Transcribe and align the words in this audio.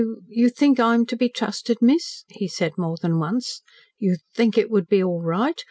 "You 0.29 0.49
think 0.49 0.79
I 0.79 0.95
am 0.95 1.05
to 1.05 1.15
be 1.15 1.29
trusted, 1.29 1.77
miss?" 1.79 2.23
he 2.27 2.47
said 2.47 2.73
more 2.75 2.97
than 2.99 3.19
once. 3.19 3.61
"You 3.99 4.17
think 4.33 4.57
it 4.57 4.71
would 4.71 4.87
be 4.87 5.03
all 5.03 5.21
right? 5.21 5.59